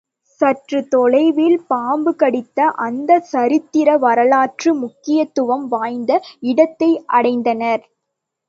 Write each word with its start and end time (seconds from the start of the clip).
சற்றுத் 0.41 0.87
தொலைவில் 0.89 1.57
பாம்புகடித்த 1.69 2.57
அந்தச் 2.85 3.23
சரித்திர 3.25 3.97
வரலாற்று 3.97 4.73
முக்கியத்துவம் 4.81 5.67
வாய்ந்த 5.67 6.11
இடத்தை 6.49 6.91
அடைந்தனர். 7.13 7.83